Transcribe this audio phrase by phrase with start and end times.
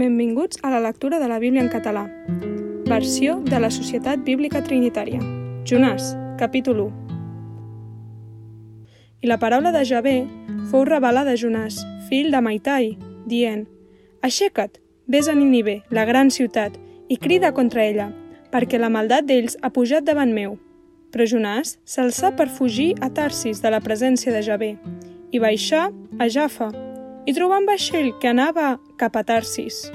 [0.00, 2.06] Benvinguts a la lectura de la Bíblia en català.
[2.88, 5.20] Versió de la Societat Bíblica Trinitària.
[5.68, 7.18] Jonàs, capítol 1.
[9.20, 10.14] I la paraula de Javé
[10.70, 12.96] fou revelada a Jonàs, fill de Maitai,
[13.28, 13.66] dient
[14.24, 16.80] Aixeca't, vés a Ninive, la gran ciutat,
[17.12, 18.08] i crida contra ella,
[18.48, 20.56] perquè la maldat d'ells ha pujat davant meu.
[21.12, 24.78] Però Jonàs s'alçà per fugir a Tarsis de la presència de Javé,
[25.28, 26.72] i baixar a Jaffa,
[27.28, 29.90] i trobà un vaixell que anava cap a Tarsis,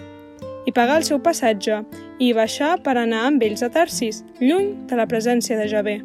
[0.66, 1.82] i pagar el seu passatge
[2.20, 6.00] i baixar per anar amb ells a Tarsis, lluny de la presència de Javé.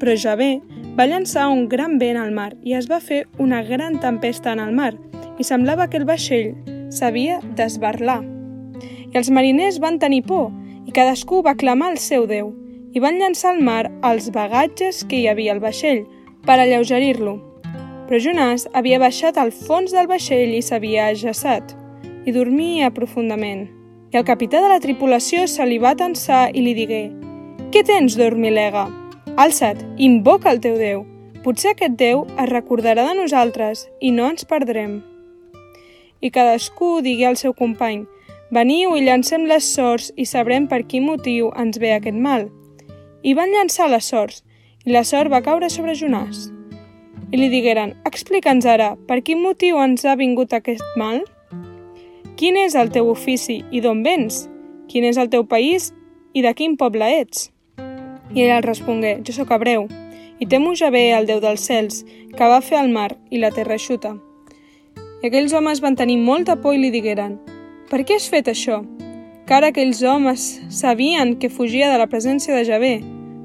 [0.00, 0.50] Però Javé
[0.98, 4.64] va llançar un gran vent al mar i es va fer una gran tempesta en
[4.64, 4.92] el mar
[5.38, 6.56] i semblava que el vaixell
[6.90, 8.20] s'havia d'esbarlar.
[9.12, 10.50] I els mariners van tenir por
[10.86, 12.52] i cadascú va clamar al seu Déu
[12.92, 16.04] i van llançar al mar els bagatges que hi havia al vaixell
[16.44, 17.38] per alleugerir-lo
[18.12, 21.70] però Jonàs havia baixat al fons del vaixell i s'havia ajaçat,
[22.28, 23.70] i dormia profundament.
[24.12, 27.06] I el capità de la tripulació se li va tensar i li digué
[27.72, 28.84] «Què tens, dormilega?
[29.40, 31.06] Alça't, invoca el teu Déu.
[31.40, 35.00] Potser aquest Déu es recordarà de nosaltres i no ens perdrem».
[36.20, 38.04] I cadascú digué al seu company
[38.52, 42.50] «Veniu i llancem les sorts i sabrem per quin motiu ens ve aquest mal».
[43.24, 44.42] I van llançar les sorts,
[44.84, 46.50] i la sort va caure sobre Jonàs
[47.32, 51.22] i li digueren «Explica'ns ara, per quin motiu ens ha vingut aquest mal?
[52.42, 54.48] Quin és el teu ofici i d'on vens?
[54.90, 55.92] Quin és el teu país
[56.34, 57.52] i de quin poble ets?»
[58.34, 59.84] I ell el respongué «Jo sóc hebreu
[60.42, 62.00] i temo Javé, el Déu dels cels,
[62.34, 64.16] que va fer el mar i la terra eixuta».
[65.22, 67.38] I aquells homes van tenir molta por i li digueren
[67.92, 68.80] «Per què has fet això?»
[69.46, 72.92] Que ara aquells homes sabien que fugia de la presència de Javé,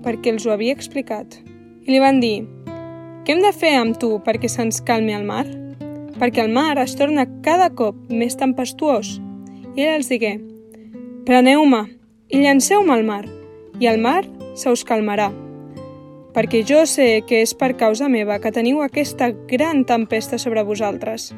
[0.02, 1.38] perquè els ho havia explicat.
[1.86, 2.48] I li van dir
[3.22, 5.46] què hem de fer amb tu perquè se'ns calmi el mar?
[6.18, 9.20] Perquè el mar es torna cada cop més tempestuós.
[9.78, 10.40] I ell els digué,
[11.28, 11.84] preneu-me
[12.34, 13.26] i llanceu-me al mar,
[13.78, 14.24] i el mar
[14.58, 15.30] se us calmarà.
[16.34, 21.30] Perquè jo sé que és per causa meva que teniu aquesta gran tempesta sobre vosaltres.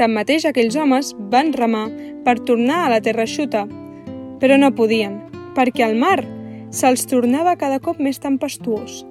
[0.00, 1.86] Tanmateix aquells homes van remar
[2.24, 3.66] per tornar a la terra xuta,
[4.40, 5.20] però no podien,
[5.56, 6.22] perquè el mar
[6.72, 9.02] se'ls tornava cada cop més tempestuós.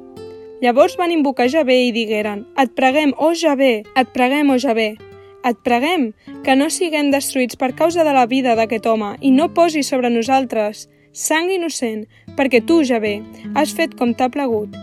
[0.62, 4.96] Llavors van invocar Javé i digueren, Et preguem, oh Javé, et preguem, oh Javé,
[5.44, 6.12] et preguem
[6.46, 10.12] que no siguem destruïts per causa de la vida d'aquest home i no posi sobre
[10.14, 12.06] nosaltres sang innocent,
[12.38, 13.24] perquè tu, Javé,
[13.56, 14.76] has fet com t'ha plegut.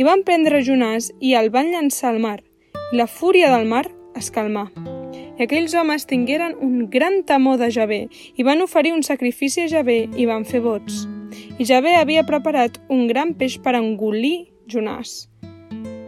[0.00, 2.38] I van prendre Jonàs i el van llançar al mar,
[2.88, 3.84] i la fúria del mar
[4.16, 4.70] es calmà.
[5.36, 8.06] I aquells homes tingueren un gran temor de Javé
[8.36, 11.04] i van oferir un sacrifici a Javé i van fer vots.
[11.60, 15.28] I Javé havia preparat un gran peix per engolir Jonàs.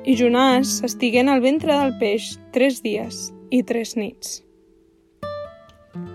[0.03, 4.41] I Jonàs estigué en el ventre del peix tres dies i tres nits.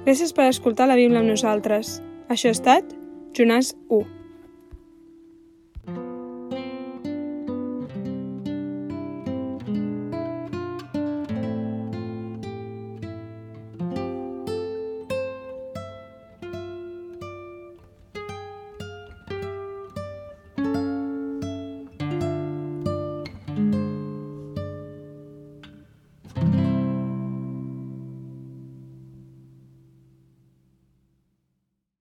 [0.07, 1.99] Gràcies per escoltar la Bíblia amb nosaltres.
[2.31, 2.95] Això ha estat
[3.37, 4.16] Jonàs 1.